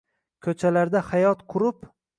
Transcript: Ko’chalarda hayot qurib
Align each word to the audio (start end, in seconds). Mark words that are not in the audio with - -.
Ko’chalarda 0.47 1.05
hayot 1.13 1.47
qurib 1.55 1.91